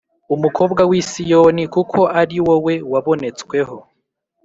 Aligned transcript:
umukobwa 0.35 0.81
w 0.89 0.91
i 0.99 1.01
Siyoni 1.09 1.63
kuko 1.75 1.99
ari 2.21 2.37
wowe 2.45 2.73
wabonetsweho 2.91 3.77